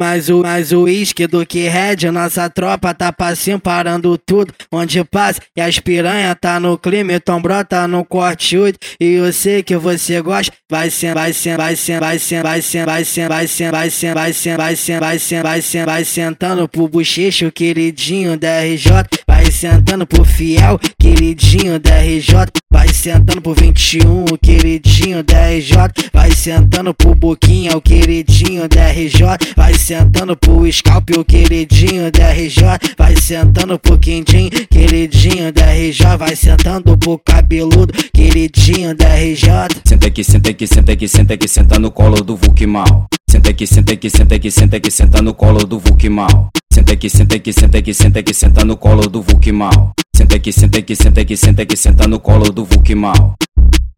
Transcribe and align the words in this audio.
Mas 0.00 0.28
o, 0.28 0.42
mais 0.42 0.72
o 0.72 0.82
uísque 0.82 1.26
do 1.26 1.44
que 1.44 1.68
red, 1.68 2.10
nossa 2.12 2.48
tropa 2.48 2.94
tá 2.94 3.12
passinho 3.12 3.58
parando 3.58 4.16
tudo. 4.16 4.52
Onde 4.70 5.02
passa 5.04 5.40
e 5.56 5.60
as 5.60 5.78
piranha 5.78 6.34
tá 6.34 6.60
no 6.60 6.78
clima, 6.78 7.12
então 7.12 7.40
brota 7.42 7.86
no 7.88 8.04
corte 8.04 8.56
8. 8.56 8.78
E 9.00 9.14
eu 9.14 9.32
sei 9.32 9.62
que 9.62 9.76
você 9.76 10.20
gosta, 10.20 10.52
vai 10.70 10.90
ser, 10.90 11.14
vai 11.14 11.32
ser, 11.32 11.56
vai 11.56 11.74
ser, 11.76 12.00
vai 12.00 12.18
ser, 12.18 12.42
vai 12.42 12.62
ser, 12.62 12.84
vai 12.84 13.02
ser, 13.02 13.28
vai 13.28 13.46
ser, 13.46 13.74
vai 13.74 13.88
ser, 13.88 14.14
vai 14.14 14.32
ser, 14.32 14.56
vai 14.56 14.76
ser, 14.76 15.00
vai 15.00 15.18
ser, 15.18 15.42
vai 15.42 15.62
ser, 15.62 15.86
vai 15.86 16.04
sentando 16.04 16.68
pro 16.68 16.88
bochecho, 16.88 17.50
queridinho 17.50 18.36
da 18.38 18.60
RJ. 18.62 19.18
Vai 19.48 19.52
sentando 19.54 20.06
pro 20.06 20.24
fiel, 20.26 20.78
queridinho 20.98 21.80
da 21.80 22.02
RJ. 22.02 22.52
Vai 22.70 22.86
sentando 22.92 23.40
pro 23.40 23.54
21, 23.54 24.24
o 24.24 24.36
queridinho 24.36 25.24
da 25.24 25.48
RJ. 25.48 26.10
Vai 26.12 26.30
sentando 26.32 26.92
pro 26.92 27.14
Boquinha, 27.14 27.74
o 27.74 27.80
queridinho 27.80 28.68
da 28.68 28.88
RJ. 28.90 29.54
Vai 29.56 29.72
sentando 29.72 30.36
pro 30.36 30.70
Scalp, 30.70 31.08
o 31.16 31.24
queridinho 31.24 32.12
da 32.12 32.30
RJ. 32.30 32.62
Vai 32.98 33.16
sentando 33.16 33.78
pro 33.78 33.98
Quindim, 33.98 34.50
queridinho 34.70 35.50
da 35.50 35.72
RJ. 35.72 36.18
Vai 36.18 36.36
sentando 36.36 36.98
pro 36.98 37.18
cabeludo, 37.18 37.94
queridinho 38.12 38.94
da 38.94 39.14
RJ. 39.14 39.48
Senta 39.82 40.08
aqui, 40.08 40.22
senta 40.22 40.50
aqui, 40.50 40.66
senta 40.66 40.92
aqui, 40.92 41.08
senta 41.08 41.32
aqui, 41.32 41.48
senta 41.48 41.78
no 41.78 41.90
colo 41.90 42.22
do 42.22 42.36
Vulk 42.36 42.66
mal. 42.66 43.06
Senta 43.30 43.48
aqui, 43.48 43.66
senta 43.66 43.94
aqui, 43.94 44.10
senta 44.10 44.34
aqui, 44.34 44.50
senta 44.50 44.76
aqui, 44.76 44.90
senta 44.90 45.22
no 45.22 45.32
colo 45.32 45.64
do 45.64 45.78
Vulk 45.78 46.06
mal. 46.10 46.50
Senta 46.88 46.96
aqui, 46.96 47.10
senta 47.10 47.36
aqui, 47.36 47.52
senta 47.52 47.78
aqui, 47.78 47.92
senta 47.92 48.18
aqui, 48.20 48.32
senta 48.32 48.64
no 48.64 48.74
colo 48.74 49.02
do 49.10 49.20
Vulk 49.20 49.52
mal. 49.52 49.92
Senta 50.16 50.36
aqui, 50.36 50.50
senta 50.50 50.78
aqui, 50.78 50.96
senta 50.96 51.20
aqui, 51.20 51.36
senta 51.36 51.62
aqui, 51.62 51.76
senta 51.76 52.08
no 52.08 52.18
colo 52.18 52.50
do 52.50 52.64
Vulk 52.64 52.94
mal. 52.94 53.34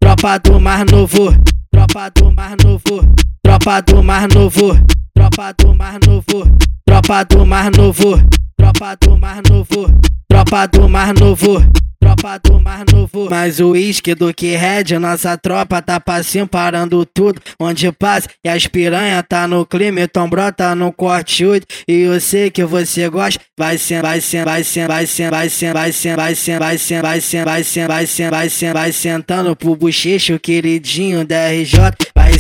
Tropa 0.00 0.38
do 0.38 0.58
Mar 0.58 0.84
Novo, 0.90 1.32
tropa 1.70 2.10
do 2.10 2.32
Mar 2.34 2.56
Novo, 2.64 3.14
tropa 3.45 3.80
do 3.80 4.02
Mar 4.02 4.26
Novo, 4.34 4.76
tropa 5.14 5.52
do 5.52 5.72
Mar 5.72 6.00
Novo, 6.04 6.45
tropa 6.84 7.22
do 7.22 7.46
Mar 7.46 7.70
Novo, 7.70 8.20
tropa 8.58 8.96
do 8.96 9.16
Mar 9.16 9.40
Novo, 9.48 9.86
tropa 10.28 10.66
do 10.66 10.88
Mar 10.88 11.15
Novo. 11.15 11.79
Tropa 12.21 12.38
do 12.38 12.60
Mar 12.60 12.85
Novo, 12.93 13.30
mais 13.30 13.60
uísque 13.60 14.15
do 14.15 14.32
que 14.35 14.54
red, 14.54 14.99
nossa 14.99 15.38
tropa 15.38 15.80
tá 15.80 15.99
passinho 15.99 16.46
parando 16.46 17.07
tudo. 17.07 17.40
Onde 17.59 17.90
passa 17.93 18.29
e 18.45 18.49
as 18.49 18.66
piranha 18.66 19.23
tá 19.23 19.49
no 19.49 19.65
clima, 19.65 20.02
então 20.02 20.29
brota 20.29 20.74
no 20.74 20.93
corte 20.93 21.46
8. 21.46 21.66
E 21.88 22.01
eu 22.02 22.21
sei 22.21 22.51
que 22.51 22.62
você 22.62 23.09
gosta, 23.09 23.40
vai 23.59 23.79
ser, 23.79 24.02
vai 24.02 24.21
ser, 24.21 24.45
vai 24.45 24.62
ser, 24.62 24.87
vai 24.87 25.07
ser, 25.07 25.30
vai 25.30 25.49
ser, 25.49 25.73
vai 25.73 25.93
ser, 25.93 26.16
vai 26.16 26.35
ser, 26.35 26.59
vai 26.59 26.80
ser, 26.80 27.45
vai 27.45 27.62
ser, 27.62 27.88
vai 27.88 28.04
ser, 28.04 28.30
vai 28.30 28.49
ser, 28.51 28.73
vai 28.74 28.93
sentando 28.93 29.57
pro 29.57 29.74
bochecho, 29.74 30.38
queridinho 30.38 31.24
da 31.24 31.49
RJ. 31.49 31.79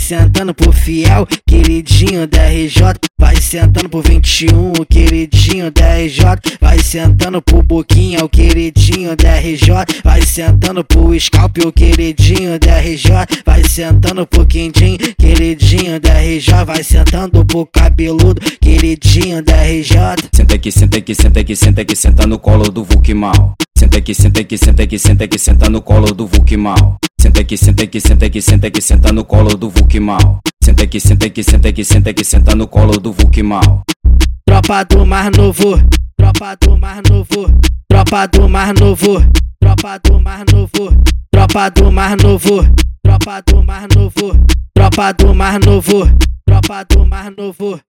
Sentando 0.00 0.52
pro 0.54 0.72
fiel, 0.72 1.26
queridinho 1.46 2.26
da 2.26 2.48
RJ. 2.48 2.82
Vai 3.18 3.36
sentando 3.36 3.88
pro 3.88 4.02
21, 4.02 4.72
o 4.72 4.86
queridinho 4.86 5.70
da 5.70 5.98
RJ. 5.98 6.24
Vai 6.60 6.78
sentando 6.80 7.40
pro 7.40 7.62
Boquinha, 7.62 8.24
o 8.24 8.28
queridinho 8.28 9.14
da 9.14 9.36
RJ. 9.36 10.00
Vai 10.02 10.22
sentando 10.22 10.82
pro 10.82 11.18
Scalp, 11.20 11.58
o 11.64 11.70
queridinho 11.70 12.58
da 12.58 12.80
RJ. 12.80 13.12
Vai 13.44 13.62
sentando 13.62 14.26
pro 14.26 14.46
Quindim, 14.46 14.96
queridinho 15.18 16.00
da 16.00 16.14
RJ. 16.14 16.64
Vai 16.66 16.82
sentando 16.82 17.44
pro 17.44 17.66
cabeludo, 17.66 18.40
queridinho 18.60 19.44
da 19.44 19.62
RJ. 19.62 19.96
Senta 20.34 20.54
aqui, 20.56 20.72
senta 20.72 20.98
aqui, 20.98 21.14
senta 21.14 21.40
aqui, 21.40 21.54
senta 21.54 21.82
aqui, 21.82 21.94
senta 21.94 22.26
no 22.26 22.38
colo 22.38 22.64
do 22.70 22.82
Vulk 22.82 23.12
mal. 23.14 23.54
Senta 23.80 23.96
aqui, 23.96 24.14
senta 24.14 24.40
aqui, 24.42 24.58
senta 24.58 24.82
aqui, 24.82 24.98
senta 24.98 25.24
aqui, 25.24 25.38
senta 25.38 25.70
no 25.70 25.80
colo 25.80 26.12
do 26.12 26.26
Vulk 26.26 26.54
mal. 26.54 26.98
Senta 27.18 27.40
aqui, 27.40 27.56
senta 27.56 27.84
aqui, 27.84 27.98
senta 27.98 28.26
aqui, 28.26 28.42
senta 28.42 28.66
aqui, 28.66 28.82
senta 28.82 29.10
no 29.10 29.24
colo 29.24 29.56
do 29.56 29.70
Vulk 29.70 29.98
mal. 29.98 30.40
Senta 30.62 30.84
aqui, 30.84 31.00
senta 31.00 31.24
aqui, 31.24 31.42
senta 31.42 31.68
aqui, 31.70 31.82
senta 31.82 32.10
aqui, 32.10 32.22
senta 32.22 32.54
no 32.54 32.68
colo 32.68 33.00
do 33.00 33.10
Vulk 33.10 33.42
mal. 33.42 33.82
Tropa 34.46 34.84
do 34.84 35.06
Mar 35.06 35.30
Novo, 35.30 35.78
tropa 36.14 36.58
do 36.60 36.76
Mar 36.78 37.00
Novo, 37.08 37.46
tropa 37.88 38.26
do 38.26 38.46
Mar 38.50 38.74
Novo, 38.74 39.24
tropa 39.58 39.98
do 39.98 40.20
Mar 40.20 40.44
Novo, 40.52 40.92
tropa 41.32 41.70
do 41.70 41.90
Mar 41.90 42.16
Novo, 42.22 42.62
tropa 43.02 43.40
do 43.40 43.62
Mar 43.62 43.88
Novo, 43.96 44.44
tropa 44.74 45.12
do 45.12 45.34
Mar 45.34 45.58
Novo, 45.58 46.06
tropa 46.46 46.84
do 46.84 47.06
Mar 47.06 47.30
Novo. 47.30 47.80